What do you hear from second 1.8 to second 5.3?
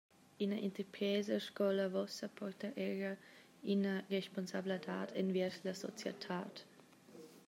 Vossa porta era ina responsabladad